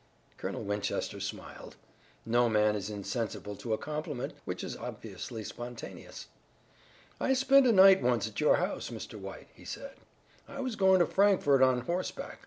[0.35, 1.75] Colonel Winchester smiled.
[2.25, 6.25] No man is insensible to a compliment which is obviously spontaneous.
[7.19, 9.19] "I spent a night once at your house, Mr.
[9.19, 9.93] White," he said.
[10.47, 12.39] "I was going to Frankfort on horseback.